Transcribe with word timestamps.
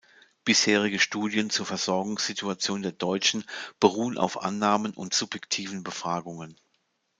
Bisherige 0.43 0.97
Studien 0.97 1.51
zur 1.51 1.67
Versorgungssituation 1.67 2.81
der 2.81 2.91
Deutschen 2.91 3.43
beruhen 3.79 4.17
auf 4.17 4.41
Annahmen 4.41 4.95
und 4.95 5.13
subjektiven 5.13 5.83
Befragungen. 5.83 6.59